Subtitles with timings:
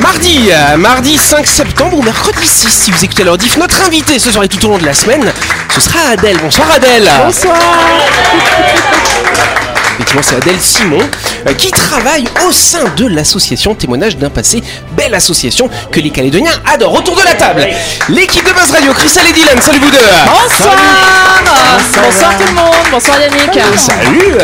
[0.00, 3.56] Mardi, euh, mardi 5 septembre ou mercredi 6 si vous écoutez leur diff.
[3.56, 5.32] Notre invité ce soir et tout au long de la semaine,
[5.74, 6.38] ce sera Adèle.
[6.38, 7.08] Bonsoir Adèle.
[7.22, 7.56] Bonsoir.
[9.94, 10.98] Effectivement, c'est Adèle Simon
[11.46, 14.62] euh, qui travaille au sein de l'association Témoignage d'un passé.
[14.92, 16.94] Belle association que les Calédoniens adorent.
[16.94, 17.66] Autour de la table,
[18.08, 19.60] l'équipe de Buzz Radio, Christelle et Dylan.
[19.60, 19.98] Salut vous deux.
[20.26, 20.76] Bonsoir.
[22.02, 22.74] Bonsoir tout le monde.
[22.90, 23.50] Bonsoir Yannick.
[23.76, 24.38] Salut.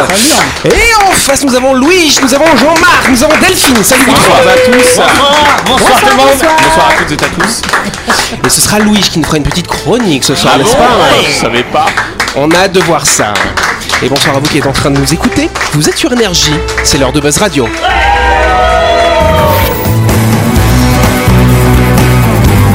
[0.65, 3.83] Et en face, nous avons Louis, nous avons Jean-Marc, nous avons Delphine.
[3.83, 4.41] Salut vous trois.
[4.45, 5.67] Bonsoir à tous.
[5.67, 6.29] Bonsoir tout le monde.
[6.39, 7.63] Bonsoir à toutes et à tous.
[8.45, 10.79] Et ce sera Louis qui nous fera une petite chronique ce soir, Ah n'est-ce bon
[10.79, 10.89] pas
[11.29, 11.87] Je savais pas.
[12.37, 13.33] On a hâte de voir ça.
[14.03, 15.49] Et bonsoir à vous qui êtes en train de nous écouter.
[15.73, 16.53] Vous êtes sur Énergie,
[16.85, 17.67] c'est l'heure de Buzz Radio.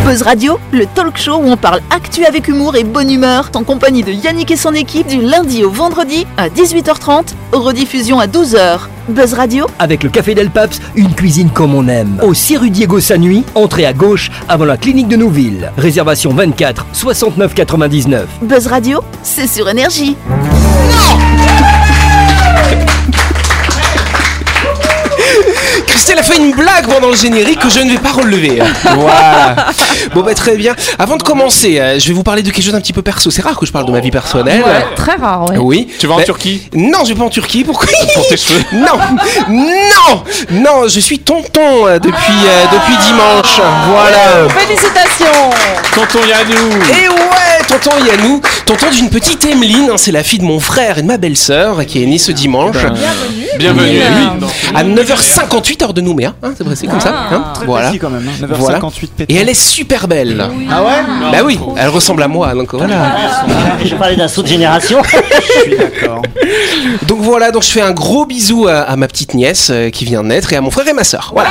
[0.03, 3.63] Buzz Radio, le talk show où on parle actu avec humour et bonne humeur, en
[3.63, 8.80] compagnie de Yannick et son équipe du lundi au vendredi à 18h30, rediffusion à 12h.
[9.08, 12.19] Buzz Radio, Avec le Café Del Paps, une cuisine comme on aime.
[12.23, 15.72] Au 6 rue Diego Sanui, entrée à gauche avant la clinique de Nouville.
[15.78, 18.28] Réservation 24 69 99.
[18.41, 20.16] Buzz Radio, c'est sur énergie.
[21.02, 21.50] 道。
[26.02, 28.59] Christelle a fait une blague pendant le générique que je ne vais pas relever.
[28.95, 29.67] Voilà.
[30.16, 30.75] Bon bah très bien.
[30.97, 33.30] Avant de commencer, euh, je vais vous parler de quelque chose d'un petit peu perso.
[33.30, 34.63] C'est rare que je parle de ma vie personnelle.
[34.63, 35.57] Ouais, très rare, ouais.
[35.59, 35.88] Oui.
[35.99, 36.67] Tu vas en Bah, Turquie?
[36.73, 37.63] Non, je vais pas en Turquie.
[37.63, 38.63] Pourquoi Pour tes cheveux.
[38.73, 38.97] Non,
[39.49, 40.88] non, non.
[40.88, 43.61] Je suis tonton euh, depuis euh, depuis dimanche.
[43.91, 44.49] Voilà.
[44.57, 45.52] Félicitations.
[45.94, 46.69] Tonton Yannou.
[46.99, 50.97] Et ouais, tonton Yannou, tonton d'une petite Emeline, hein, c'est la fille de mon frère
[50.97, 52.72] et de ma belle-sœur qui est née ce dimanche.
[52.77, 53.41] Bienvenue.
[53.57, 53.99] Bienvenue.
[54.73, 57.13] À 9h58 heure de Nouméa, hein, c'est vrai, c'est comme ça.
[57.31, 57.91] hein, voilà.
[57.99, 58.45] quand même, hein.
[58.45, 58.80] 9h58 Voilà.
[58.80, 59.33] pétant.
[59.33, 60.45] Et elle est super belle.
[60.69, 60.89] Ah ouais?
[61.31, 63.16] Bah oui, elle ressemble à moi, donc voilà.
[63.83, 65.02] Je parlais d'un saut de génération.
[65.55, 66.22] Je suis d'accord.
[67.07, 70.05] Donc voilà, donc je fais un gros bisou à, à ma petite nièce euh, qui
[70.05, 71.31] vient de naître et à mon frère et ma sœur.
[71.33, 71.49] Voilà.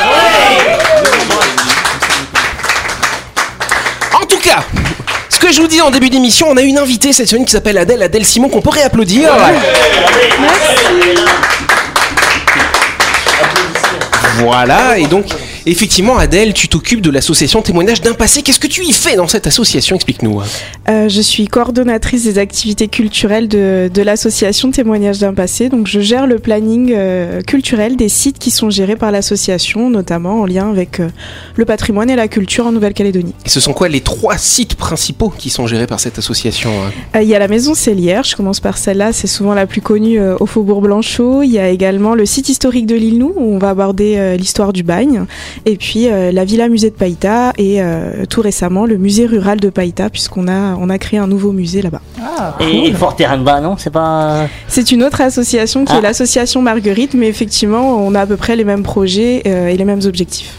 [4.21, 4.61] En tout cas,
[5.29, 7.53] ce que je vous dis en début d'émission, on a une invitée cette semaine qui
[7.53, 9.31] s'appelle Adèle, Adèle Simon, qu'on peut réapplaudir.
[14.43, 15.27] Voilà, et donc,
[15.67, 18.43] effectivement, Adèle, tu t'occupes de l'association Témoignage d'un passé.
[18.43, 19.97] Qu'est-ce que tu y fais dans cette association?
[19.97, 20.41] Explique-nous.
[20.89, 25.69] Euh, je suis coordonnatrice des activités culturelles de, de l'association Témoignages d'un passé.
[25.69, 30.41] Donc, je gère le planning euh, culturel des sites qui sont gérés par l'association, notamment
[30.41, 31.09] en lien avec euh,
[31.57, 33.35] le patrimoine et la culture en Nouvelle-Calédonie.
[33.47, 36.71] Ce sont quoi les trois sites principaux qui sont gérés par cette association
[37.15, 37.21] hein?
[37.21, 40.21] Il y a la maison Célière, je commence par celle-là, c'est souvent la plus connue
[40.21, 41.43] au Faubourg Blanchot.
[41.43, 44.73] Il y a également le site historique de l'île Nou, où on va aborder l'histoire
[44.73, 45.25] du bagne.
[45.67, 49.61] Et puis euh, la Villa Musée de Païta et euh, tout récemment le musée rural
[49.61, 52.01] de Païta, puisqu'on a, on a créé un nouveau musée là-bas.
[52.61, 53.77] Et Fort Terranba, non?
[53.79, 54.47] C'est pas.
[54.69, 55.99] C'est une autre association qui Ah.
[55.99, 59.77] est l'association Marguerite, mais effectivement, on a à peu près les mêmes projets euh, et
[59.77, 60.57] les mêmes objectifs.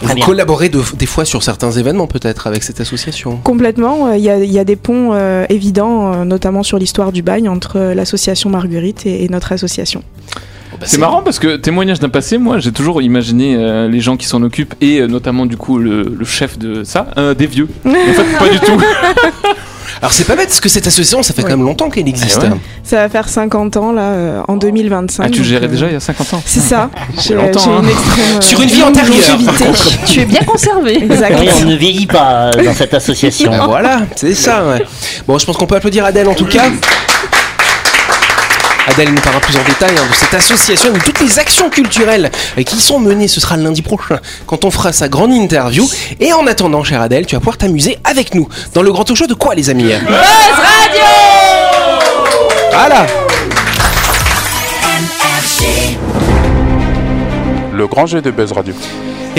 [0.00, 0.24] Vous bien.
[0.24, 3.36] collaborez de- des fois sur certains événements peut-être avec cette association?
[3.42, 6.78] Complètement, euh, il y, a, il y a des ponts euh, évidents, euh, notamment sur
[6.78, 10.02] l'histoire du bagne, entre euh, l'association Marguerite et, et notre association.
[10.80, 14.16] Bah, C'est marrant parce que témoignage d'un passé, moi j'ai toujours imaginé euh, les gens
[14.16, 17.46] qui s'en occupent et euh, notamment du coup le, le chef de ça, euh, des
[17.46, 17.68] vieux.
[17.86, 18.80] en fait, pas du tout.
[20.00, 22.38] Alors c'est pas bête parce que cette association ça fait quand même longtemps qu'elle existe.
[22.42, 22.52] Eh ouais.
[22.52, 22.58] hein.
[22.84, 25.24] Ça va faire 50 ans là, euh, en 2025.
[25.24, 26.90] Ah, tu donc, gérais euh, déjà il y a 50 ans C'est ça.
[27.20, 27.80] J'ai longtemps, j'ai hein.
[27.82, 29.38] une extrême, euh, Sur une vie antérieure.
[30.06, 31.02] Tu es bien conservé.
[31.02, 31.36] Exact.
[31.40, 33.50] Oui, on ne vieillit pas dans cette association.
[33.66, 34.64] Voilà, c'est ça.
[34.68, 34.84] ouais.
[35.26, 36.66] Bon, je pense qu'on peut applaudir Adèle en tout cas.
[38.88, 42.30] Adèle nous parlera plus en détail hein, de cette association, de toutes les actions culturelles
[42.56, 43.28] euh, qui sont menées.
[43.28, 45.86] Ce sera lundi prochain quand on fera sa grande interview.
[46.20, 49.16] Et en attendant, chère Adèle, tu vas pouvoir t'amuser avec nous dans le grand talk
[49.16, 49.84] show de quoi, les amis?
[49.84, 51.04] Buzz Radio
[52.72, 53.06] Voilà.
[57.74, 58.74] Le grand jeu de Buzz Radio.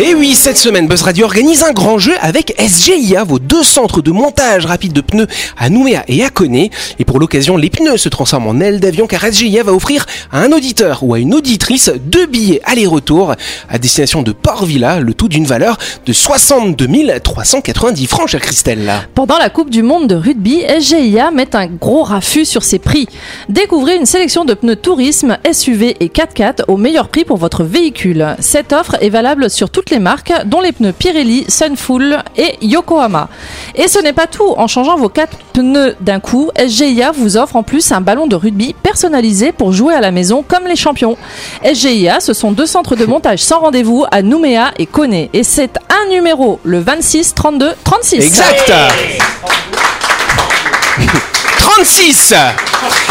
[0.02, 4.02] Et oui, cette semaine, Buzz Radio organise un grand jeu avec SGIA, vos deux centres
[4.02, 5.28] de montage rapide de pneus
[5.58, 6.72] à Nouméa et à Koné.
[7.00, 10.40] Et pour l'occasion, les pneus se transforment en ailes d'avion car SGIA va offrir à
[10.40, 13.34] un auditeur ou à une auditrice deux billets aller-retour
[13.68, 16.88] à destination de Port-Villa, le tout d'une valeur de 62
[17.22, 18.90] 390 francs, chère Christelle.
[19.16, 23.10] Pendant la Coupe du Monde de rugby, SGIA met un gros raffut sur ses prix.
[23.50, 28.38] Découvrez une sélection de pneus tourisme, SUV et 4x4 au meilleur prix pour votre véhicule.
[28.40, 33.28] Cette offre est valable sur toutes les marques, dont les pneus Pirelli, Sunfull et Yokohama.
[33.74, 34.54] Et ce n'est pas tout.
[34.58, 38.36] En changeant vos quatre pneus d'un coup, SGIA vous offre en plus un ballon de
[38.36, 41.18] rugby personnalisé pour jouer à la maison comme les champions.
[41.64, 45.32] SGIA, ce sont deux centres de montage sans rendez-vous à Nouméa et Koné.
[45.34, 48.16] Et c'est un numéro, le 26 32 36.
[48.18, 48.72] Exact
[51.84, 52.34] 36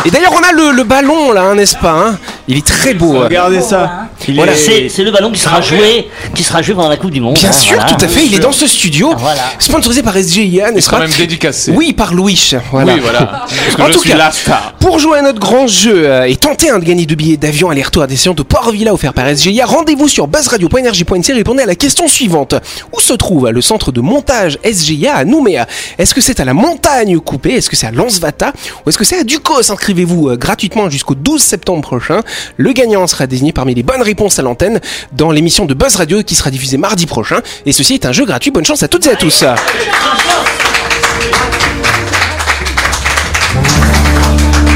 [0.05, 2.19] Et d'ailleurs, on a le, le ballon là, hein, n'est-ce pas hein?
[2.51, 3.21] Il est très beau.
[3.21, 4.07] Regardez ça.
[4.35, 4.55] Voilà.
[4.57, 7.35] C'est c'est le ballon qui sera joué, qui sera joué pendant la Coupe du Monde.
[7.35, 7.91] Bien hein, sûr, voilà.
[7.93, 8.25] tout à fait.
[8.25, 9.43] Il est dans ce studio, Ah, voilà.
[9.59, 11.73] sponsorisé par SGIA, n'est-ce C'est quand pas même dédicacé.
[11.77, 12.53] Oui, par Louis.
[12.73, 12.95] Voilà.
[12.95, 13.21] Oui, voilà.
[13.21, 14.73] Parce que En je tout suis cas, la star.
[14.81, 17.69] Pour jouer à notre grand jeu euh, et tenter hein, de gagner deux billets d'avion
[17.69, 21.75] aller-retour à destination de Port-Villa offert par SGIA, rendez-vous sur buzzradio.energie.nc et répondez à la
[21.75, 22.55] question suivante.
[22.97, 25.67] Où se trouve le centre de montage SGIA à Nouméa?
[25.99, 27.53] Est-ce que c'est à la montagne coupée?
[27.57, 28.53] Est-ce que c'est à Lansvata
[28.85, 32.23] Ou est-ce que c'est à Ducos Inscrivez-vous euh, gratuitement jusqu'au 12 septembre prochain.
[32.57, 34.81] Le gagnant sera désigné parmi les bonnes réponses à l'antenne
[35.13, 37.41] dans l'émission de Buzz Radio qui sera diffusée mardi prochain.
[37.67, 38.51] Et ceci est un jeu gratuit.
[38.51, 39.45] Bonne chance à toutes et à tous.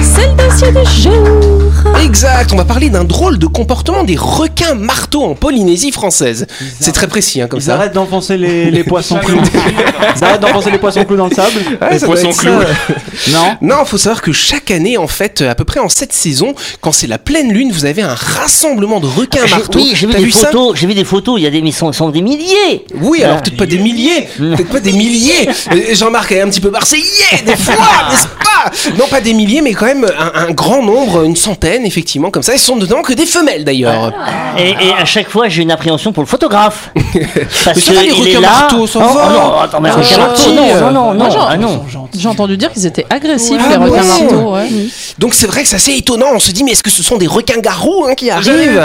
[0.02, 1.71] C'est le dossier du.
[2.02, 6.46] Exact, on va parler d'un drôle de comportement des requins marteaux en Polynésie française.
[6.80, 7.74] C'est très précis hein, comme Ils ça.
[7.74, 9.40] arrêtent d'enfoncer les, les poissons clous.
[10.16, 11.52] Ils arrêtent d'enfoncer les poissons clous dans le sable.
[11.80, 12.52] Ouais, Les poissons clous.
[13.32, 13.56] Non.
[13.60, 16.92] Non, faut savoir que chaque année, en fait, à peu près en cette saison, quand
[16.92, 19.78] c'est la pleine lune, vous avez un rassemblement de requins J'ai- marteaux.
[19.78, 20.76] Oui, j'ai vu des photos.
[20.78, 21.40] J'ai vu des photos.
[21.40, 22.84] Il y a des, ils sont, sont des milliers.
[23.00, 25.48] Oui, alors peut-être pas des milliers, peut-être pas des milliers.
[25.94, 27.02] Jean-Marc est un petit peu marseillais
[27.46, 27.74] des fois,
[28.10, 28.96] n'est-ce pas?
[28.98, 32.42] Non, pas des milliers, mais quand même un, un grand nombre, une centaine, effectivement, comme
[32.42, 32.54] ça.
[32.54, 34.12] Ils sont dedans que des femelles d'ailleurs.
[34.58, 36.90] Et, et à chaque fois, j'ai une appréhension pour le photographe.
[37.64, 38.48] Parce Mais ça va, les qu'il est requins là.
[38.60, 39.28] marteaux, ça oh, va.
[39.28, 40.80] oh non, attends, mais Ah, gentil, non, euh.
[40.90, 41.84] non, non, non, ah non.
[42.16, 44.54] J'ai entendu dire qu'ils étaient agressifs, Ah les requins bon marteaux.
[44.54, 44.68] ouais.
[45.18, 46.26] Donc c'est vrai que c'est assez étonnant.
[46.34, 48.82] On se dit, mais est-ce que ce sont des requins garous hein, qui arrivent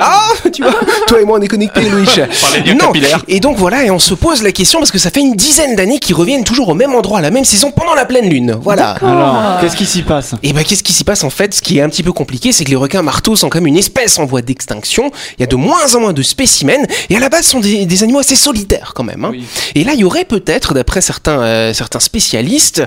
[0.00, 0.20] Ah,
[0.52, 0.72] tu vois,
[1.06, 2.06] toi et moi on est connectés, Louis.
[2.54, 2.86] les liens Non.
[2.88, 3.22] capillaires.
[3.28, 5.76] Et donc voilà, et on se pose la question parce que ça fait une dizaine
[5.76, 8.56] d'années qu'ils reviennent toujours au même endroit, à la même saison, pendant la pleine lune.
[8.62, 8.96] Voilà.
[9.02, 10.34] Alors, qu'est-ce qui s'y passe?
[10.42, 12.50] Et ben qu'est-ce qui s'y passe en fait Ce qui est un petit peu compliqué,
[12.50, 15.12] c'est que les requins marteaux sont quand même une espèce en voie d'extinction.
[15.38, 17.60] Il y a de moins en moins de spécimens et à la base ce sont
[17.60, 19.24] des, des animaux assez solitaires quand même.
[19.24, 19.28] hein.
[19.30, 19.44] Oui.
[19.76, 22.82] Et là, il y aurait peut-être, d'après certains euh, certains spécialistes,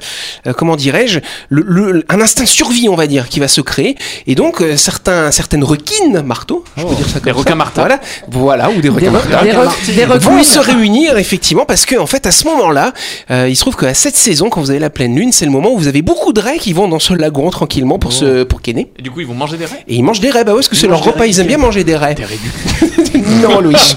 [0.46, 1.20] euh, comment dirais-je,
[1.50, 3.96] le, le- un instinct de survie, on va dire, qui va se créer.
[4.28, 7.38] Et donc euh, certains certaines requines marteaux, je peux dire ça comme Des ça.
[7.38, 7.82] requins martins.
[7.82, 10.44] Voilà, voilà, ou des requins martins Des, re- des vont reclus.
[10.44, 12.92] se réunir effectivement parce que en fait à ce moment-là,
[13.32, 15.52] euh, il se trouve qu'à cette saison, quand vous avez la pleine lune, c'est le
[15.52, 18.44] moment où vous avez beaucoup de raies qui vont dans ce lagon tranquillement pour se
[18.44, 18.92] pour kenner.
[19.00, 20.58] Et du coup, ils vont manger des raies Et ils mangent des raies, bah ouais,
[20.58, 22.16] parce que c'est leur repas, ils aiment bien manger des raies.
[23.42, 23.76] non, Louis.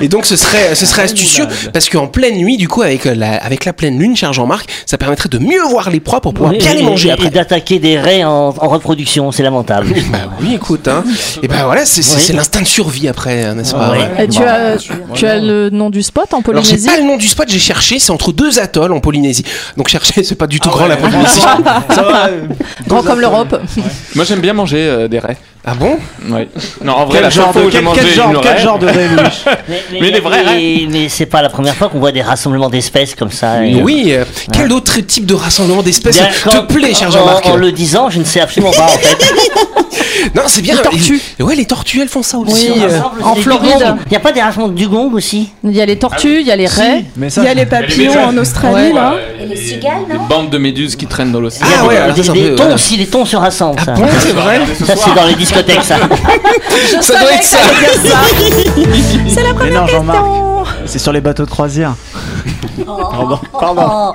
[0.00, 3.36] Et donc ce serait, ce serait astucieux parce qu'en pleine nuit, du coup, avec la,
[3.36, 6.52] avec la pleine lune, cher Jean-Marc, ça permettrait de mieux voir les proies pour pouvoir
[6.52, 7.26] Oui, bien et- les manger et- après.
[7.26, 9.88] Et d'attaquer des raies en, en reproduction, c'est lamentable.
[10.10, 11.04] Bah oui, écoute, hein.
[11.42, 12.36] Et ben voilà, c'est Oui.
[12.36, 13.92] l'instinct de survie après, hein, n'est-ce pas?
[13.92, 13.98] Oui.
[14.24, 14.76] Et tu as,
[15.14, 16.86] tu as le nom du spot en Alors j'ai Polynésie?
[16.86, 19.44] pas le nom du spot, j'ai cherché, c'est entre deux atolls en Polynésie.
[19.76, 21.40] Donc chercher, c'est pas du tout grand la Polynésie.
[21.40, 22.46] Ça va euh,
[22.86, 23.60] Grand comme l'Europe.
[24.14, 25.36] Moi, j'aime bien manger euh, des raies.
[25.64, 25.96] Ah bon?
[26.28, 26.48] Ouais.
[26.84, 28.40] Non, en vrai, Quel la genre fois de où j'ai quel- mangé quel genre- une
[28.54, 29.22] quel genre de raie, Louis
[29.68, 32.70] Mais, Mais les vrais mais, mais c'est pas la première fois qu'on voit des rassemblements
[32.70, 33.64] d'espèces comme ça.
[33.64, 37.12] et- Oui, euh, quel autre type de rassemblement d'espèces Bien, te quand- plaît, cher en-
[37.12, 39.16] Jean-Marc En, le disant, je ne sais absolument pas en fait.
[40.34, 40.76] Non, c'est bien.
[40.76, 41.20] Les tortues.
[41.40, 42.70] Ouais, les tortues, elles font ça aussi.
[42.72, 42.88] Oui, euh.
[42.90, 43.96] euh, en Floride.
[44.06, 46.46] Il n'y a pas des rassemblements de dugong aussi Il y a les tortues, il
[46.46, 47.04] y a les raies.
[47.16, 48.92] Mais ça, Il y a les papillons en Australie, Ouais.
[48.92, 49.14] là.
[49.48, 51.66] Des bandes de méduses qui traînent dans l'océan.
[51.80, 53.80] Ah ouais, alors Des, ça, thons aussi, les thons se rassemblent.
[53.84, 55.96] ça, bon, c'est vrai Ça, c'est dans les discothèques, ça.
[57.00, 57.58] Ça doit être ça.
[59.62, 60.24] Mais non, Jean-Marc,
[60.86, 61.94] c'est sur les bateaux de croisière.
[62.86, 63.38] Pardon.
[63.58, 64.14] Pardon.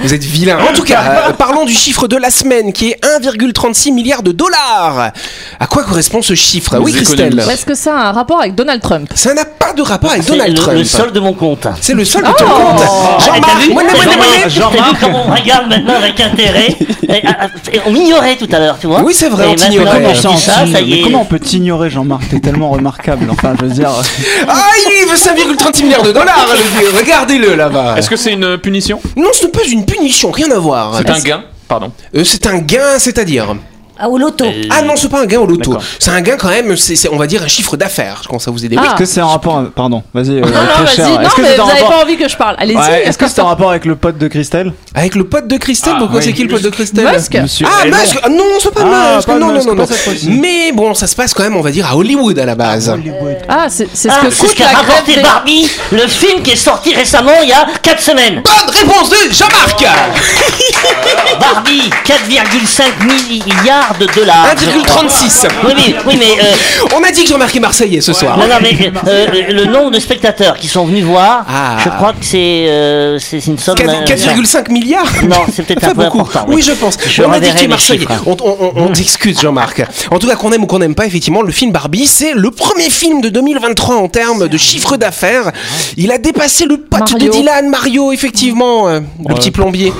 [0.00, 0.58] Vous êtes vilain.
[0.68, 4.32] En tout cas, euh, parlons du chiffre de la semaine qui est 1,36 milliard de
[4.32, 5.12] dollars.
[5.58, 6.78] À quoi correspond ce chiffre?
[6.78, 7.38] Oui, Christelle.
[7.50, 9.10] Est-ce que ça a un rapport avec Donald Trump?
[9.14, 10.78] Ça n'a pas de rapport avec C'est Donald le, Trump.
[10.78, 11.66] le solde de mon compte.
[11.80, 12.82] C'est le solde de ton compte.
[12.82, 15.00] Ah, Jean-Marc, vu Jean-Marc.
[15.00, 16.76] comment on regarde maintenant avec intérêt
[17.08, 19.52] Et, ah, ah, et On m'ignorait tout à l'heure, tu vois Oui, c'est vrai, Et
[19.52, 21.02] on t'ignorait.
[21.04, 22.28] Comment on peut t'ignorer, Jean-Marc?
[22.28, 23.26] T'es tellement remarquable.
[23.30, 23.90] Enfin, je veux dire.
[24.48, 24.60] Ah,
[25.02, 26.88] il veut 5,36 milliards de dollars, le vieux.
[27.20, 27.96] Regardez-le là-bas.
[27.98, 28.98] Est-ce que c'est une punition?
[29.14, 30.96] Non, ce n'est pas une punition, rien à voir.
[30.96, 31.92] C'est un gain Pardon.
[32.16, 33.54] Euh, c'est un gain, c'est-à-dire
[34.02, 34.46] Ah, au loto.
[34.70, 35.76] Ah non, c'est pas un gain au loto.
[35.98, 38.20] C'est un gain quand même, c'est, on va dire un chiffre d'affaires.
[38.22, 38.76] Je commence à vous aider.
[38.78, 38.84] Ah.
[38.86, 39.62] Est-ce que c'est en rapport.
[39.74, 40.30] Pardon, vas-y.
[40.30, 40.94] euh, Non, non, très vas-y.
[40.96, 41.08] cher.
[41.08, 42.56] Non, Est-ce que mais c'est vous en n'avez rapport- pas envie que je parle.
[42.58, 42.76] Allez-y.
[42.76, 45.56] Ouais, Est-ce que c'est en rapport avec le pote de Christelle Avec le pote de
[45.58, 46.24] Christelle, Ah, pourquoi oui.
[46.24, 47.84] c'est qui le pote de Christelle Musk Monsieur Ah.
[47.86, 49.86] Musk Ah, Non, c'est pas Ah, Musk pas Non, non, Musk, non, non.
[50.40, 52.92] Mais bon, ça se passe quand même, on va dire, à Hollywood à la base.
[53.48, 55.20] Ah, c'est c'est ce que coûte qu'a la grève rapporté.
[55.20, 58.42] Barbie, le film qui est sorti récemment il y a 4 semaines.
[58.44, 59.84] Bonne réponse de Jean-Marc
[61.40, 62.82] Barbie, 4,5
[63.28, 64.46] milliards de dollars.
[64.54, 68.36] 1,36 Oui, oui, oui, mais euh, On a dit que Jean-Marc est marseillais ce soir.
[68.38, 71.76] non, non, mais euh, le nombre de spectateurs qui sont venus voir, Ah.
[71.82, 73.76] je crois que c'est euh, c'est c'est une somme.
[73.80, 76.20] euh, 4,5 milliards Non, c'est peut-être Ça un peu beaucoup.
[76.20, 76.46] important.
[76.48, 76.96] Oui, je pense.
[77.06, 77.98] Je on a dit reverrai qu'il est les marseillais.
[78.00, 78.22] chiffres.
[78.26, 79.82] On, on, on- on t'excuse, Jean-Marc.
[80.10, 82.50] En tout cas, qu'on aime ou qu'on n'aime pas, effectivement, le film Barbie, c'est le
[82.50, 85.52] premier film de 2023 en termes de chiffre d'affaires.
[85.96, 87.32] Il a dépassé le pote de Mario.
[87.32, 89.92] Dylan, Mario, effectivement, euh, le petit plombier.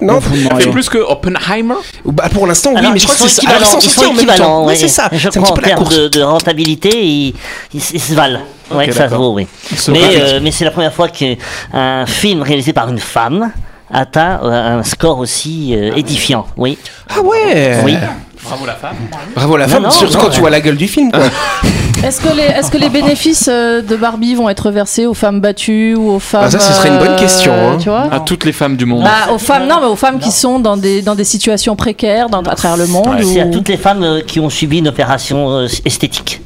[0.00, 3.26] Non fait plus que Oppenheimer Bah, pour l'instant, oui, Alors, mais je crois que sont
[3.26, 5.08] équivalents, sont ils sont équivalents, c'est ça.
[5.12, 7.34] Je crois petit en termes de, de rentabilité,
[7.72, 8.40] ils, se valent.
[8.70, 9.46] Ouais, ça se vaut, oui.
[9.88, 13.52] Mais, euh, mais c'est la première fois qu'un film réalisé par une femme
[13.92, 16.76] atteint euh, un score aussi euh, édifiant, oui.
[17.08, 17.96] Ah ouais Oui.
[18.44, 18.96] Bravo la femme.
[19.34, 20.34] Bravo la femme, non, surtout non, quand ouais.
[20.34, 21.10] tu vois la gueule du film.
[21.10, 21.20] quoi.
[22.04, 25.40] Est-ce que les, est-ce que les bénéfices euh, de Barbie vont être versés aux femmes
[25.40, 27.78] battues ou aux femmes Ah, ça, ce serait une bonne euh, question, hein.
[27.80, 29.02] Tu vois À toutes les femmes du monde.
[29.02, 32.28] bah, aux femmes, non, mais aux femmes qui sont dans des, dans des situations précaires
[32.28, 33.06] dans, à travers le monde.
[33.08, 36.42] Ouais, ou- C'est à toutes les femmes euh, qui ont subi une opération esthétique.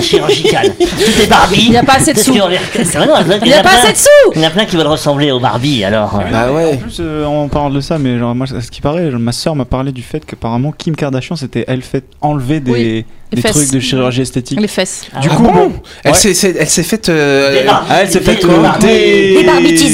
[0.00, 0.72] Chirurgicale.
[0.78, 1.64] Toutes les Barbies.
[1.66, 2.34] Il y a pas assez de sous.
[2.34, 4.76] non, Il n'y a pas plein- assez de sous Il y en a plein qui
[4.76, 6.18] veulent ressembler aux Barbies, alors.
[6.18, 6.76] euh, Bah En ouais.
[6.76, 9.54] plus, euh, on parle de ça, mais genre, moi, ce qui paraît, genre, ma soeur
[9.56, 13.52] m'a parlé du fait qu'apparemment Kim Kardashian s'était elle fait enlever des, Oui, des fesses.
[13.56, 14.60] trucs de chirurgie esthétique.
[14.60, 15.02] Les fesses.
[15.20, 15.72] Du Ah coup, bon
[16.04, 16.16] Elle ouais.
[16.18, 17.08] s'est- s'est elle s'est faite.
[17.08, 17.88] euh, Des Barbies.
[17.90, 18.44] Ah, elle s'est fait Des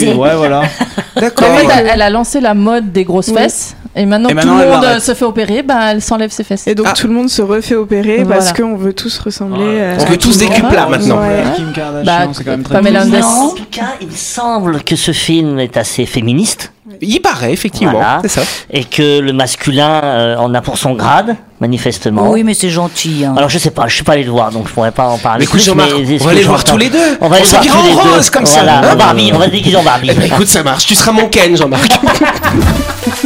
[0.09, 0.15] euh.
[0.15, 0.63] Ouais, voilà.
[1.17, 1.49] D'accord.
[1.51, 3.35] En fait, elle, elle a lancé la mode des grosses Oui.
[3.35, 3.75] fesses.
[3.99, 6.45] Et maintenant Et maintenant, tout le monde euh, se fait opérer, bah, elle s'enlève ses
[6.45, 6.67] fesses.
[6.67, 6.93] Et donc Ah.
[6.95, 8.37] tout le monde se refait opérer Voilà.
[8.43, 9.65] parce qu'on veut tous ressembler.
[9.65, 11.19] euh, On veut tous des cuplards maintenant.
[11.21, 11.43] Ouais.
[11.57, 12.77] Kim Kardashian, Bah, c'est quand même très.
[13.23, 17.93] En tout cas, il semble que ce film est assez féministe Il paraît, effectivement.
[17.95, 18.19] Voilà.
[18.23, 18.43] C'est ça.
[18.71, 22.31] et que le masculin euh, en a pour son grade, manifestement.
[22.31, 23.25] Oui, mais c'est gentil.
[23.25, 23.35] Hein.
[23.37, 25.17] Alors je sais pas, je suis pas allé le voir, donc je pourrais pas en
[25.19, 25.39] parler.
[25.41, 26.99] Mais écoute, plus, Jean-Marc, mais on va que les voir tous les deux.
[27.23, 28.11] On va On les voir tous les en deux.
[28.15, 28.93] rose, comme ça, Voilà, hein.
[28.93, 30.09] en Barbie, on va se déguiser en Barbie.
[30.13, 30.85] Eh ben, écoute, ça marche.
[30.87, 31.99] Tu seras mon Ken, Jean-Marc.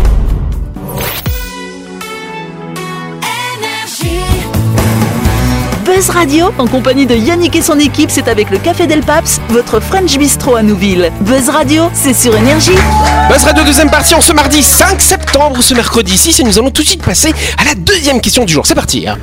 [6.01, 9.39] Buzz Radio, en compagnie de Yannick et son équipe, c'est avec le Café Del Paps,
[9.49, 11.11] votre French Bistro à Nouville.
[11.21, 12.71] Buzz Radio, c'est sur Énergie.
[13.29, 16.71] Buzz Radio deuxième partie en ce mardi 5 septembre, ce mercredi 6 et nous allons
[16.71, 18.65] tout de suite passer à la deuxième question du jour.
[18.65, 19.07] C'est parti.
[19.07, 19.19] hein.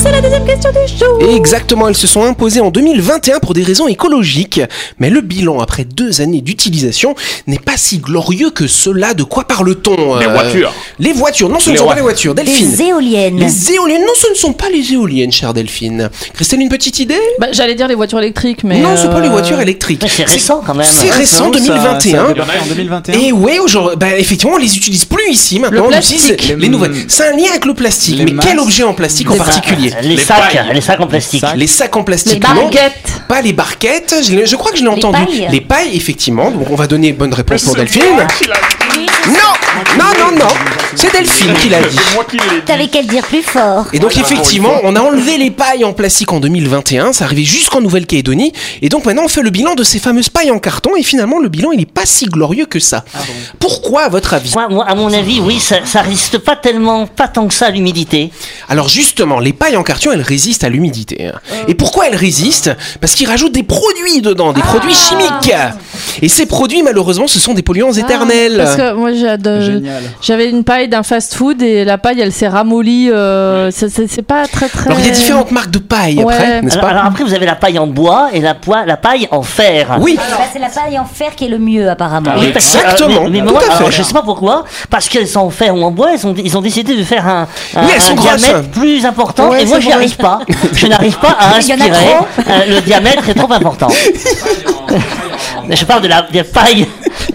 [0.00, 1.34] C'est la deuxième question du jour.
[1.36, 4.60] Exactement, elles se sont imposées en 2021 pour des raisons écologiques.
[5.00, 7.16] Mais le bilan après deux années d'utilisation
[7.48, 9.12] n'est pas si glorieux que cela.
[9.14, 10.72] De quoi parle-t-on Les euh, voitures.
[11.00, 11.48] Les voitures.
[11.48, 12.34] Non, ce ne Les sont pas les voitures.
[12.34, 12.70] Delphine.
[12.70, 13.38] Des éoliennes.
[13.40, 14.02] Les éoliennes.
[14.02, 16.10] Non, ce ne sont pas les éoliennes, chère Delphine.
[16.32, 17.18] Christelle, une petite idée?
[17.40, 18.78] Bah, J'allais dire les voitures électriques, mais.
[18.78, 20.02] Non, ce ne sont pas les euh, voitures électriques.
[20.02, 20.86] Mais c'est récent quand même.
[20.88, 22.28] C'est récent, Ça- ça a 2021.
[22.28, 23.14] débarqué en 2021.
[23.18, 25.88] Et ouais, aujourd'hui, bah, effectivement, on les utilise plus ici maintenant.
[25.90, 26.94] Le on utilise les nouvelles.
[27.08, 28.16] C'est un lien avec le plastique.
[28.18, 29.34] Les Mais quel objet en plastique en
[29.87, 30.70] Les- Les, Les sacs, pailles.
[30.74, 31.40] les sacs en plastique.
[31.40, 31.56] sacs.
[31.56, 32.42] Les sacs en plastique.
[32.44, 32.62] Les non.
[32.62, 33.22] barquettes.
[33.28, 35.24] Pas les barquettes, je, crois que je l'ai entendu.
[35.24, 35.48] pailles.
[35.50, 36.50] Les pailles, effectivement.
[36.50, 38.02] Donc on va donner bonne réponse pour Delphine.
[38.38, 38.46] C'est
[39.28, 39.57] Non.
[39.98, 40.48] Non, non, non.
[40.94, 41.96] C'est Delphine qui l'a dit.
[42.14, 43.86] moi qui l'ai T'avais qu'à le dire plus fort.
[43.92, 47.80] Et donc effectivement, on a enlevé les pailles en plastique en 2021, ça arrivait jusqu'en
[47.80, 51.02] Nouvelle-Calédonie, et donc maintenant on fait le bilan de ces fameuses pailles en carton, et
[51.02, 53.04] finalement le bilan il est pas si glorieux que ça.
[53.58, 54.52] Pourquoi à votre avis?
[54.54, 57.66] Moi, moi, à mon avis, oui, ça, ça résiste pas tellement, pas tant que ça
[57.66, 58.30] à l'humidité.
[58.68, 61.26] Alors justement, les pailles en carton, elles résistent à l'humidité.
[61.26, 61.38] hein.
[61.68, 62.70] Et pourquoi elles résistent?
[63.00, 65.52] Parce qu'ils rajoutent des produits dedans, des produits chimiques.
[66.22, 68.56] Et ces produits, malheureusement, ce sont des polluants éternels.
[68.60, 69.67] Ah, Parce que moi, Génial.
[70.22, 73.10] J'avais une paille d'un fast-food et la paille, elle s'est ramollie.
[73.10, 74.86] euh, c'est- pas très très.
[74.86, 76.34] Alors il y a différentes marques de paille Ouais.
[76.34, 78.84] après, n'est-ce Alors, pas alors après, vous avez la paille en bois et la, poi-
[78.84, 79.96] la paille en fer.
[80.00, 80.22] Oui, Bah,
[80.52, 82.32] c'est la paille en fer qui est le mieux, apparemment.
[82.38, 85.08] Oui, parce que, Exactement, euh, mais, mais tout moi, alors, je sais pas pourquoi, parce
[85.08, 87.46] qu'elles sont en fer ou en bois, ils ont, ils ont décidé de faire un,
[87.76, 88.36] un, Oui, elles un sont grosses.
[88.36, 89.50] diamètre plus important.
[89.50, 90.40] Ouais, et moi, j'y arrive pas.
[90.74, 92.04] Je n'arrive pas à Il y en a inspirer.
[92.06, 92.26] trop.
[92.50, 93.88] Euh, le diamètre est trop important.
[95.70, 96.86] je parle de la des pailles.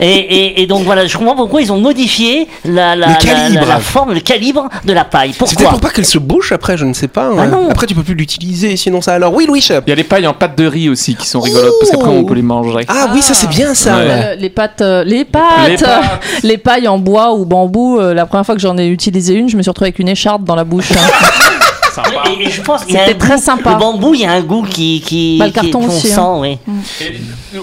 [0.03, 3.17] Et, et, et donc voilà, je comprends pourquoi ils ont modifié la, la, Le la-
[3.19, 3.61] calibre.
[3.61, 5.31] la- la forme, le calibre de la paille.
[5.33, 7.29] c'était Pourquoi pour pas qu'elle se bouche après, je ne sais pas.
[7.37, 7.47] Ah hein.
[7.47, 7.69] non.
[7.69, 9.33] Après tu peux plus l'utiliser, sinon ça alors.
[9.33, 9.59] Oui, Louis.
[9.67, 12.09] Il y a les pailles en pâte de riz aussi qui sont rigolotes parce qu'après
[12.09, 12.85] on peut les manger.
[12.89, 13.95] Ah oui, ça c'est bien ça.
[13.97, 14.03] Ouais.
[14.09, 16.21] Euh, les pâtes, euh, les pâtes, Les pâtes.
[16.43, 17.99] les pailles en bois ou bambou.
[17.99, 20.09] euh, la première fois que j'en ai utilisé une, je me suis retrouvée avec une
[20.09, 20.89] écharpe dans la bouche.
[22.39, 23.73] Et, et je pense qu'il y a un C'était très goût- sympa.
[23.73, 26.41] Le bambou, il y a un goût qui qui Bah, le qui carton aussi, foncant,
[26.41, 26.57] oui.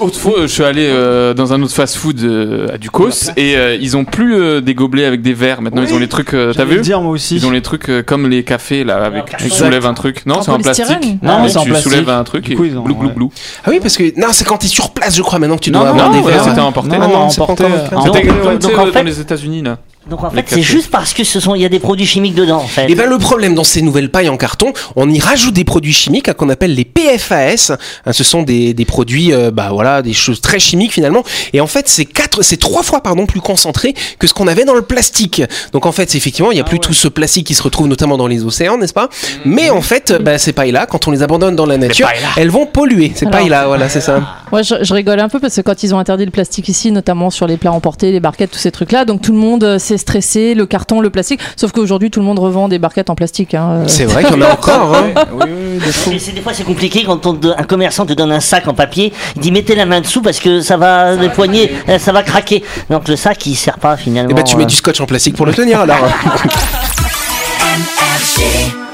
[0.01, 3.97] Autrefois, je suis allé euh, dans un autre fast-food euh, à Ducos et euh, ils
[3.97, 5.63] ont plus euh, des gobelets avec des verres.
[5.63, 6.33] Maintenant, ils ont les trucs.
[6.35, 7.35] euh, T'as J'allais vu le dire moi aussi.
[7.37, 9.65] Ils ont les trucs euh, comme les cafés là, avec tu Exact.
[9.65, 10.25] soulèves un truc.
[10.27, 10.87] Non, En c'est en plastique.
[11.23, 11.91] Non, c'est en tu plastique.
[11.93, 13.15] soulèves un truc Du et coup, ils ont- glou glou ouais.
[13.15, 13.33] glou.
[13.65, 15.71] Ah oui, parce que non, c'est quand t'es sur place, je crois maintenant que tu
[15.73, 16.45] Non, dois avoir non, des ouais, verres.
[16.45, 16.91] c'était emporté.
[16.95, 17.75] Ah Non, non, non, c'est pas emporté, encore
[18.15, 19.79] C'était Donc- comme donc, en dans fait- les États-Unis là.
[20.11, 22.35] Donc en fait, c'est juste parce que ce sont, il y a des produits chimiques
[22.35, 22.91] dedans, en fait.
[22.91, 25.93] Et ben le problème dans ces nouvelles pailles en carton, on y rajoute des produits
[25.93, 27.73] chimiques qu'on appelle les PFAS.
[28.05, 31.23] Hein, ce sont des, des produits, euh, bah voilà, des choses très chimiques finalement.
[31.53, 34.65] Et en fait, c'est quatre, c'est trois fois pardon plus concentré que ce qu'on avait
[34.65, 35.43] dans le plastique.
[35.73, 37.87] Donc en fait, c'est effectivement, il y a plus tout ce plastique qui se retrouve
[37.87, 39.09] notamment dans les océans, n'est-ce pas?
[39.45, 42.67] Mais en fait, bah, ces pailles-là, quand on les abandonne dans la nature, elles vont
[42.67, 43.13] polluer.
[43.15, 44.21] Ces pailles-là, voilà, c'est ça.
[44.51, 46.91] Moi, je, je rigole un peu parce que quand ils ont interdit le plastique ici,
[46.91, 49.79] notamment sur les plats emportés, les barquettes, tous ces trucs-là, donc tout le monde euh,
[49.79, 51.41] s'est stressé, le carton, le plastique.
[51.57, 53.55] Sauf qu'aujourd'hui, tout le monde revend des barquettes en plastique.
[53.55, 53.85] hein.
[53.87, 54.97] C'est vrai qu'il y en a encore.
[54.97, 55.25] hein.
[55.47, 58.75] Mais c'est- des fois c'est compliqué quand on un commerçant te donne un sac en
[58.75, 62.13] papier, il dit mettez la main dessous parce que ça va les poignées, euh, ça
[62.13, 62.63] va craquer.
[62.91, 64.31] Donc le sac il sert pas finalement.
[64.31, 64.67] Et bah tu mets euh.
[64.67, 65.97] du scotch en plastique pour le tenir alors.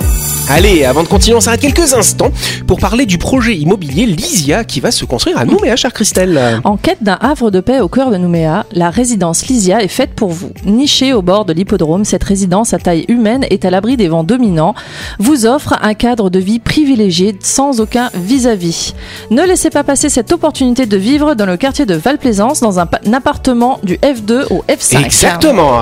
[0.48, 2.30] Allez, avant de continuer, on s'arrête quelques instants
[2.68, 6.60] pour parler du projet immobilier Lysia qui va se construire à Nouméa, chère Christelle.
[6.62, 10.14] En quête d'un havre de paix au cœur de Nouméa, la résidence Lysia est faite
[10.14, 10.50] pour vous.
[10.64, 14.22] Nichée au bord de l'hippodrome, cette résidence à taille humaine est à l'abri des vents
[14.24, 14.74] dominants,
[15.18, 18.94] vous offre un cadre de vie privilégié sans aucun vis-à-vis.
[19.30, 22.86] Ne laissez pas passer cette opportunité de vivre dans le quartier de Val-Plaisance dans un,
[22.86, 25.04] pa- un appartement du F2 au F5.
[25.04, 25.80] Exactement.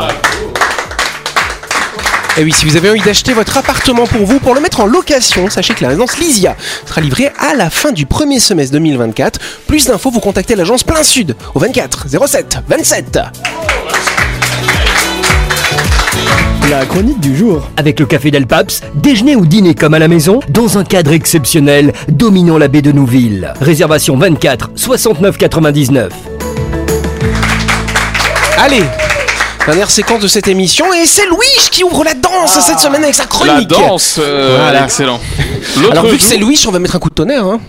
[2.37, 4.87] Et oui, si vous avez envie d'acheter votre appartement pour vous, pour le mettre en
[4.87, 9.38] location, sachez que la résidence Lysia sera livrée à la fin du premier semestre 2024.
[9.69, 13.19] Plus d'infos, vous contactez l'agence Plein Sud au 24 07 27.
[16.71, 17.71] La chronique du jour.
[17.76, 21.12] Avec le café Del Paps, déjeuner ou dîner comme à la maison, dans un cadre
[21.12, 23.55] exceptionnel dominant la baie de Nouville.
[23.61, 26.12] Réservation 24 69 99.
[28.59, 28.83] Allez
[29.66, 31.38] Dernière séquence de cette émission et c'est Louis
[31.71, 33.68] qui ouvre la danse cette semaine avec sa La chronique.
[33.68, 34.85] danse, euh, Voilà.
[34.85, 35.18] excellent.
[35.78, 37.47] L'autre Alors vu jour- que c'est Louis, on va mettre un coup de tonnerre.
[37.47, 37.61] Hein.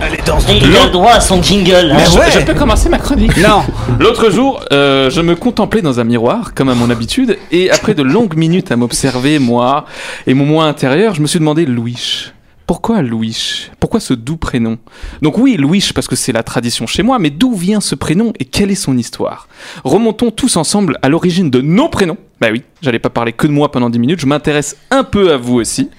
[0.00, 0.44] Allez, danse.
[0.48, 1.92] Et il a le droit à son jingle.
[1.94, 2.30] Mais Je- ouais.
[2.32, 3.64] Je peux commencer ma chronique Non.
[4.00, 7.92] L'autre jour, euh, je me contemplais dans un miroir, comme à mon habitude, et après
[7.92, 9.84] de longues minutes à m'observer, moi,
[10.26, 12.32] et mon moi intérieur, je me suis demandé Louis.
[12.66, 13.70] Pourquoi Louis?
[13.78, 14.78] Pourquoi ce doux prénom?
[15.22, 18.32] Donc oui, Louis, parce que c'est la tradition chez moi, mais d'où vient ce prénom
[18.40, 19.46] et quelle est son histoire?
[19.84, 22.16] Remontons tous ensemble à l'origine de nos prénoms.
[22.40, 25.32] Bah oui, j'allais pas parler que de moi pendant 10 minutes, je m'intéresse un peu
[25.32, 25.90] à vous aussi.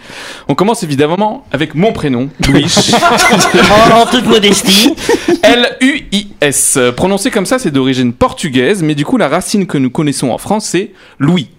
[0.50, 2.66] On commence évidemment avec mon prénom, Louis.
[3.94, 4.94] en, toute modestie.
[5.42, 6.80] L-U-I-S.
[6.98, 10.38] Prononcé comme ça, c'est d'origine portugaise, mais du coup, la racine que nous connaissons en
[10.38, 11.50] France, c'est Louis.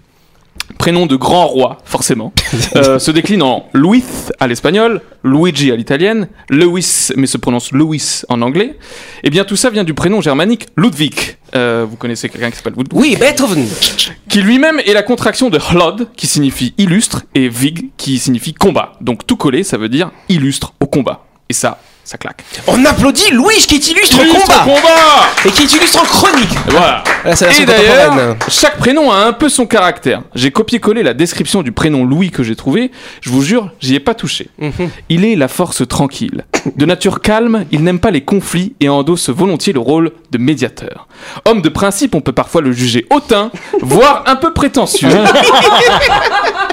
[0.77, 2.33] Prénom de grand roi, forcément.
[2.75, 4.03] Euh, se décline en Louis
[4.39, 8.77] à l'espagnol, Luigi à l'italienne, Lewis, mais se prononce Louis en anglais.
[9.23, 11.37] Et bien tout ça vient du prénom germanique Ludwig.
[11.55, 13.65] Euh, vous connaissez quelqu'un qui s'appelle Ludwig Oui, Beethoven.
[14.29, 18.93] Qui lui-même est la contraction de Hlod, qui signifie illustre, et Vig, qui signifie combat.
[19.01, 21.25] Donc tout collé, ça veut dire illustre au combat.
[21.49, 22.43] Et ça, ça claque.
[22.65, 25.27] On applaudit Louis qui illustre le Illustre combat.
[25.45, 26.51] Et qui illustre en chronique.
[26.67, 27.03] Et Voilà.
[27.23, 30.23] Là, Et d'ailleurs, chaque prénom a un peu son caractère.
[30.33, 32.89] J'ai copié-collé la description du prénom Louis que j'ai trouvé.
[33.21, 34.49] Je vous jure, j'y ai pas touché.
[34.57, 34.89] Mhm.
[35.09, 36.45] Il est la force tranquille.
[36.75, 41.07] De nature calme, il n'aime pas les conflits et endosse volontiers le rôle de médiateur.
[41.45, 45.09] Homme de principe, on peut parfois le juger hautain, voire un peu prétentieux.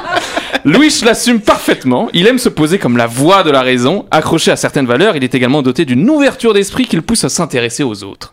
[0.65, 2.09] Louis l'assume parfaitement.
[2.13, 4.07] Il aime se poser comme la voix de la raison.
[4.11, 7.29] Accroché à certaines valeurs, il est également doté d'une ouverture d'esprit qui le pousse à
[7.29, 8.33] s'intéresser aux autres.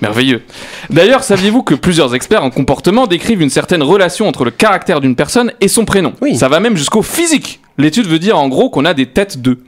[0.00, 0.42] Merveilleux.
[0.90, 5.14] D'ailleurs, saviez-vous que plusieurs experts en comportement décrivent une certaine relation entre le caractère d'une
[5.14, 6.12] personne et son prénom?
[6.34, 7.60] Ça va même jusqu'au physique.
[7.78, 9.58] L'étude veut dire en gros qu'on a des têtes d'eux.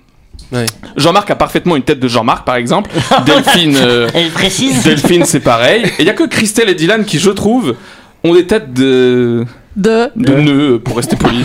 [0.97, 2.91] Jean-Marc a parfaitement une tête de Jean-Marc, par exemple.
[3.27, 4.83] Delphine, euh, Elle précise.
[4.83, 5.85] Delphine, c'est pareil.
[5.99, 7.77] Et il y a que Christelle et Dylan qui, je trouve,
[8.25, 9.45] ont des têtes de
[9.77, 11.45] de de nœuds, pour rester poli.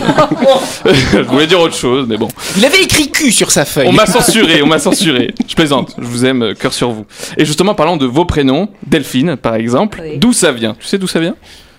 [0.84, 2.28] je voulais dire autre chose, mais bon.
[2.56, 3.88] Il avait écrit cul sur sa feuille.
[3.88, 5.34] On m'a censuré, on m'a censuré.
[5.48, 7.06] Je plaisante, je vous aime, euh, cœur sur vous.
[7.36, 10.18] Et justement, parlant de vos prénoms, Delphine, par exemple, Oui.
[10.18, 10.76] d'où ça vient?
[10.78, 11.34] Tu sais d'où ça vient?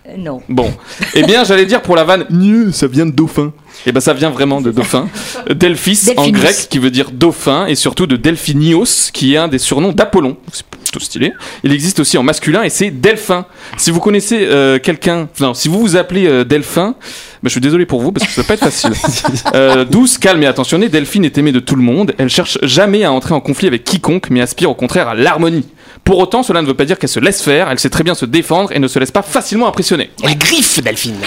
[0.08, 0.42] Euh, non.
[0.50, 0.72] Bon,
[1.16, 2.26] eh bien, j'allais dire pour la vanne,
[2.72, 3.54] ça vient de dauphin.
[3.86, 5.08] Eh ben, ça vient vraiment de dauphin.
[5.50, 9.60] Delphis en grec, qui veut dire dauphin, et surtout de Delphinios, qui est un des
[9.60, 10.38] surnoms d'Apollon.
[10.52, 11.34] C'est plutôt stylé.
[11.64, 13.46] Il existe aussi en masculin, et c'est Delphin.
[13.78, 16.96] Si vous connaissez euh, quelqu'un, non, si vous vous appelez euh, Delphin,
[17.42, 18.92] bah, je suis désolé pour vous parce que ça va pas être facile.
[19.54, 22.14] Euh, douce, calme et attentionnée, Delphine est aimée de tout le monde.
[22.18, 25.66] Elle cherche jamais à entrer en conflit avec quiconque, mais aspire au contraire à l'harmonie.
[26.04, 27.70] Pour autant, cela ne veut pas dire qu'elle se laisse faire.
[27.70, 30.12] Elle sait très bien se défendre et ne se laisse pas facilement impressionner.
[30.24, 31.18] Elle griffe, Delphine.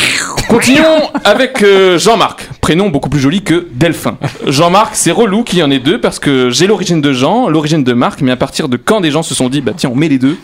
[0.48, 4.16] Continuons avec euh, Jean-Marc, prénom beaucoup plus joli que Delphin.
[4.46, 7.85] Jean-Marc, c'est relou qu'il y en ait deux parce que j'ai l'origine de Jean, l'origine
[7.85, 9.96] de Marc, mais à partir de quand des gens se sont dit, bah tiens, on
[9.96, 10.37] met les deux?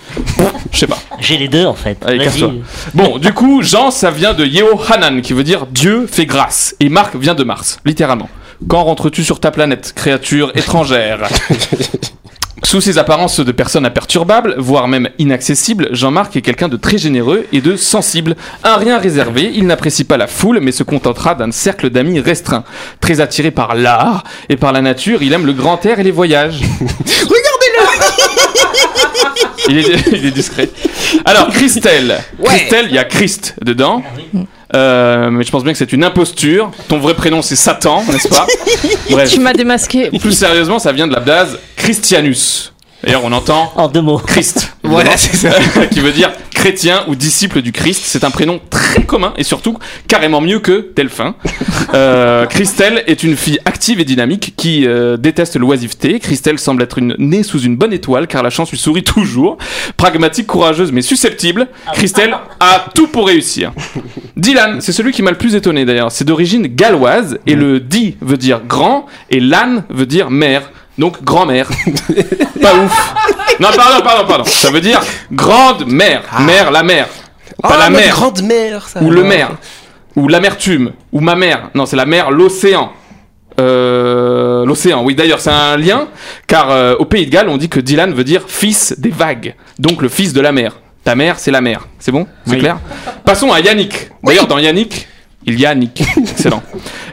[0.72, 0.98] Je sais pas.
[1.20, 1.98] J'ai les deux en fait.
[2.06, 2.62] Allez, Vas-y.
[2.94, 6.74] Bon, du coup, Jean, ça vient de Yehohanan, qui veut dire Dieu fait grâce.
[6.80, 8.28] Et Marc vient de Mars, littéralement.
[8.68, 11.28] Quand rentres-tu sur ta planète, créature étrangère?
[12.62, 17.46] Sous ses apparences de personne imperturbable, voire même inaccessible, Jean-Marc est quelqu'un de très généreux
[17.52, 18.36] et de sensible.
[18.64, 22.64] Un rien réservé, il n'apprécie pas la foule, mais se contentera d'un cercle d'amis restreint.
[23.00, 26.10] Très attiré par l'art et par la nature, il aime le grand air et les
[26.10, 26.60] voyages.
[29.68, 30.68] il, est, il est discret.
[31.24, 32.18] Alors, Christelle.
[32.44, 34.02] Christelle, il y a Christ dedans.
[34.74, 36.70] Euh, mais je pense bien que c'est une imposture.
[36.88, 38.46] Ton vrai prénom c'est Satan, n'est-ce pas
[39.10, 39.30] Bref.
[39.30, 40.10] Tu m'as démasqué.
[40.18, 42.72] Plus sérieusement, ça vient de la blase Christianus.
[43.02, 44.18] D'ailleurs, on entend En deux mots.
[44.18, 44.74] Christ.
[44.82, 48.02] Voilà, évidemment, qui veut dire chrétien ou disciple du Christ.
[48.04, 51.34] C'est un prénom très commun et surtout carrément mieux que Delphin.
[51.92, 56.20] Euh, Christelle est une fille active et dynamique qui euh, déteste l'oisiveté.
[56.20, 59.58] Christelle semble être une, née sous une bonne étoile car la chance lui sourit toujours.
[59.96, 63.72] Pragmatique, courageuse mais susceptible, Christelle a tout pour réussir.
[64.36, 66.12] Dylan, c'est celui qui m'a le plus étonné d'ailleurs.
[66.12, 70.70] C'est d'origine galloise et le di veut dire grand et lan veut dire mère.
[71.00, 71.68] Donc grand-mère.
[72.62, 73.14] Pas ouf.
[73.58, 74.44] Non, pardon, pardon, pardon.
[74.44, 75.00] Ça veut dire
[75.32, 76.22] grande mère.
[76.40, 77.08] Mère, la mère.
[77.62, 78.14] Pas Ah, la notre mère.
[78.14, 79.00] grande mère, ça.
[79.02, 79.52] Ou le maire.
[80.14, 80.92] Ou l'amertume.
[81.12, 81.70] Ou ma mère.
[81.74, 82.92] Non, c'est la mer, l'océan.
[83.58, 86.06] Euh, l'océan, oui d'ailleurs c'est un lien
[86.46, 89.54] car euh, au Pays de Galles on dit que Dylan veut dire fils des vagues,
[89.78, 90.78] donc le fils de la mer.
[91.04, 92.26] Ta mère c'est la mer, c'est bon?
[92.46, 92.58] C'est Oui.
[92.60, 92.78] clair?
[93.24, 94.08] Passons à Yannick.
[94.22, 95.08] D'ailleurs dans Yannick,
[95.46, 96.02] il y a Nick.
[96.16, 96.62] Excellent.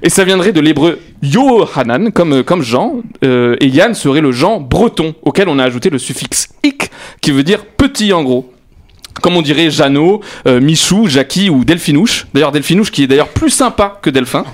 [0.04, 4.32] Et ça viendrait de l'hébreu Yohanan, comme, euh, comme Jean, euh, et Yann serait le
[4.32, 6.90] Jean breton, auquel on a ajouté le suffixe ik,
[7.22, 8.52] qui veut dire petit en gros.
[9.22, 12.28] Comme on dirait Jeannot, euh, Michou, Jackie ou Delphinouche.
[12.34, 14.46] D'ailleurs, Delphinouche qui est d'ailleurs plus sympa que Delphin.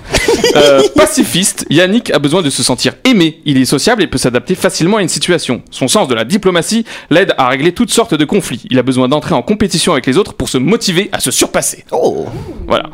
[0.56, 3.40] Euh, pacifiste, Yannick a besoin de se sentir aimé.
[3.44, 5.62] Il est sociable et peut s'adapter facilement à une situation.
[5.72, 8.62] Son sens de la diplomatie l'aide à régler toutes sortes de conflits.
[8.70, 11.84] Il a besoin d'entrer en compétition avec les autres pour se motiver à se surpasser.
[11.90, 12.26] Oh.
[12.68, 12.90] Voilà.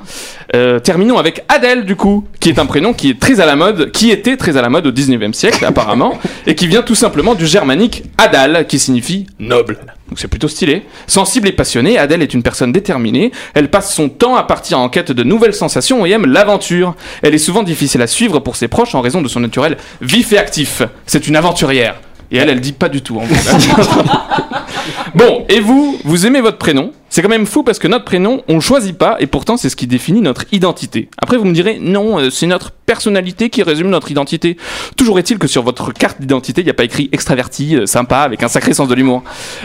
[0.56, 3.54] Euh, terminons avec Adèle, du coup, qui est un prénom qui est très à la
[3.54, 6.96] mode, qui était très à la mode au 19e siècle, apparemment, et qui vient tout
[6.96, 9.78] simplement du germanique Adal, qui signifie noble.
[10.08, 10.82] Donc c'est plutôt stylé.
[11.06, 13.30] Sensible et passionnée, Adèle est une personne déterminée.
[13.54, 16.96] Elle passe son temps à partir en quête de nouvelles sensations et aime l'aventure.
[17.22, 20.32] Elle est souvent difficile à suivre pour ses proches en raison de son naturel vif
[20.32, 20.82] et actif.
[21.06, 22.00] C'est une aventurière.
[22.32, 23.22] Et elle, elle dit pas du tout en.
[25.14, 28.42] Bon, et vous, vous aimez votre prénom C'est quand même fou parce que notre prénom,
[28.48, 31.08] on choisit pas et pourtant c'est ce qui définit notre identité.
[31.20, 34.56] Après, vous me direz, non, euh, c'est notre personnalité qui résume notre identité.
[34.96, 38.18] Toujours est-il que sur votre carte d'identité, il n'y a pas écrit extraverti, euh, sympa,
[38.18, 39.22] avec un sacré sens de l'humour.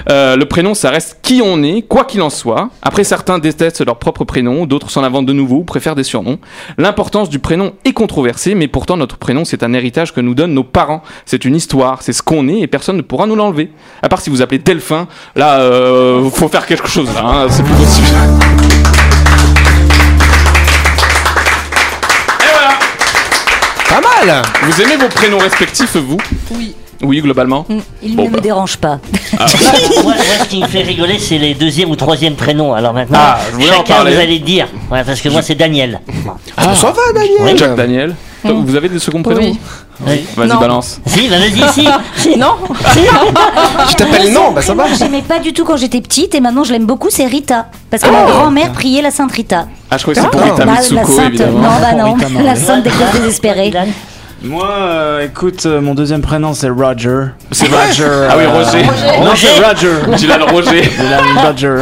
[0.10, 2.70] Euh, le prénom, ça reste qui on est, quoi qu'il en soit.
[2.82, 6.40] Après, certains détestent leur propre prénom, d'autres s'en inventent de nouveaux ou préfèrent des surnoms.
[6.78, 10.54] L'importance du prénom est controversée, mais pourtant notre prénom, c'est un héritage que nous donnent
[10.54, 11.04] nos parents.
[11.26, 13.72] C'est une histoire, c'est ce qu'on est et personne ne pourra nous l'enlever.
[14.02, 17.64] À part si vous appelez Delphin, là, euh, faut faire quelque chose, là, hein, c'est
[17.64, 18.08] plus possible.
[22.42, 22.74] Et voilà
[23.90, 26.18] Pas mal Vous aimez vos prénoms respectifs, vous?
[26.52, 26.76] Oui.
[27.04, 27.66] Oui, globalement
[28.02, 28.40] Il Bon, ne me bah.
[28.40, 29.00] dérange pas.
[29.38, 29.48] moi,
[30.04, 32.74] moi, ce qui me fait rigoler, c'est les deuxième ou troisième prénoms.
[32.74, 34.68] Alors maintenant, Ah, je voulais en chacun vous allez dire.
[34.90, 36.00] Ouais, parce que moi, c'est Daniel.
[36.56, 37.38] Ah, ça va, Daniel?
[37.42, 37.58] Oui.
[37.58, 37.76] Jack
[38.54, 39.58] Vous avez des seconds prénoms Oui.
[40.08, 40.26] Oui.
[40.36, 40.60] Vas-y, Non.
[40.60, 41.00] balance.
[41.08, 41.88] Si, bah, vas-y, si.
[42.18, 42.38] si.
[42.38, 42.52] Non
[43.90, 44.88] Tu t'appelles non, bah ça va.
[44.88, 47.68] Moi, j'aimais pas du tout quand j'étais petite et maintenant je l'aime beaucoup, c'est Rita.
[47.90, 49.68] Parce que ma grand-mère priait la Sainte Rita.
[49.90, 50.46] Ah, je crois que c'est pour Ah.
[50.52, 51.28] Rita La, la Mitsuko, Sainte.
[51.30, 51.60] évidemment.
[51.60, 52.14] Non, bah non.
[52.16, 52.42] Rita.
[52.44, 53.72] La Sainte des cœurs désespérés.
[54.44, 57.28] Moi, euh, écoute, euh, mon deuxième prénom c'est Roger.
[57.52, 58.28] C'est Roger.
[58.30, 58.84] Ah oui, Roger.
[59.24, 60.18] Non, c'est Roger.
[60.18, 60.82] Dylan Roger.
[60.82, 61.78] Dylan Roger.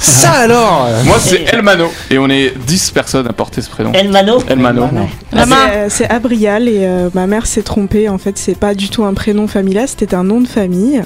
[0.00, 1.90] Ça alors Moi, c'est Elmano.
[2.10, 3.92] Et on est 10 personnes à porter ce prénom.
[3.92, 4.88] Elmano Elmano.
[5.32, 8.08] C'est, euh, C'est Abrial et euh, ma mère s'est trompée.
[8.08, 11.02] En fait, c'est pas du tout un prénom familial, c'était un nom de famille.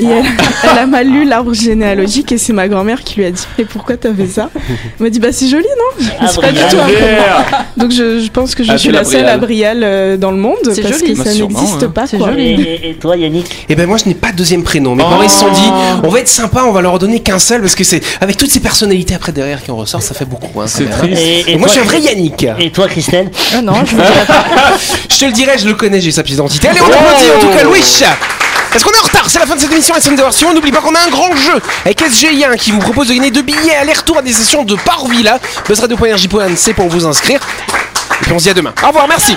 [0.00, 0.24] Et elle,
[0.64, 3.64] elle a mal lu l'arbre généalogique et c'est ma grand-mère qui lui a dit Mais
[3.64, 4.50] pourquoi t'as fait ça?
[4.56, 6.06] Elle m'a dit Bah, c'est joli, non?
[6.28, 7.62] C'est pas du tout un prénom.
[7.76, 9.80] Donc, je, je pense que je Ah, suis la seule Abrial.
[9.82, 11.12] Euh, dans le monde C'est parce joli.
[11.14, 11.92] que Bah, ça n'existe hein.
[11.94, 12.06] pas.
[12.06, 12.30] C'est quoi.
[12.30, 12.44] joli.
[12.52, 13.66] et, et- et toi, Yannick?
[13.68, 14.94] Eh ben moi je n'ai pas de deuxième prénom.
[14.94, 15.70] Mes parents ils se sont dit
[16.02, 18.50] on va être sympa, on va leur donner qu'un seul parce que c'est avec toutes
[18.50, 20.60] ces personnalités après derrière qui en ressortent, ça fait beaucoup.
[20.60, 20.96] Hein, C'est hein.
[20.98, 21.20] triste.
[21.20, 22.46] et, Et moi je suis un vrai Yannick.
[22.58, 23.96] Et toi, Christelle Ah non, je.
[25.10, 26.68] Je te le dirai, je le connais, j'ai sa pièce d'identité.
[26.68, 29.54] Allez, on applaudit en tout cas Louis Est-ce qu'on est en retard C'est la fin
[29.54, 30.52] de cette émission, d'avoir suivant.
[30.54, 33.42] N'oublie pas qu'on a un grand jeu avec SGI1 qui vous propose de gagner deux
[33.42, 35.38] billets aller-retour à des sessions de Parvilla.
[35.68, 37.40] Buzzradio.energie.nc pour vous inscrire.
[38.20, 38.72] Et puis on se dit à demain.
[38.82, 39.36] Au revoir, merci.